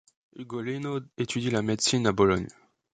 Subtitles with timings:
[0.35, 2.47] Ugolino étudie la médecine à Bologne.